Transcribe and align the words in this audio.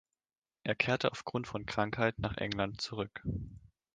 Er 0.63 0.73
kehrte 0.73 1.11
aufgrund 1.11 1.45
von 1.45 1.67
Krankheit 1.67 2.17
nach 2.17 2.37
England 2.37 2.81
zurück. 2.81 3.21